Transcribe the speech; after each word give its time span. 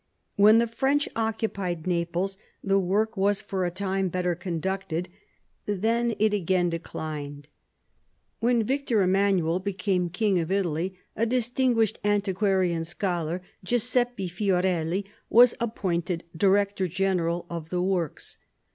When 0.35 0.57
the 0.57 0.65
French 0.65 1.07
occupied 1.15 1.85
Naples, 1.85 2.39
the 2.63 2.79
work 2.79 3.15
was 3.15 3.39
for 3.39 3.63
a 3.65 3.69
time 3.69 4.09
better 4.09 4.33
conducted; 4.33 5.09
then 5.67 6.15
it 6.17 6.33
again 6.33 6.71
declined. 6.71 7.47
When 8.39 8.63
Victor 8.63 9.03
Emmanuel 9.03 9.59
became 9.59 10.09
King 10.09 10.39
of 10.39 10.51
Italy, 10.51 10.97
a 11.15 11.27
distinguished 11.27 11.99
antiquarian 12.03 12.83
scholar, 12.83 13.43
Guiseppe 13.63 14.27
Fiorelli, 14.27 15.05
was 15.29 15.53
appointed 15.59 16.23
director 16.35 16.87
general 16.87 17.45
of 17.47 17.69
the 17.69 17.83
works. 17.83 18.39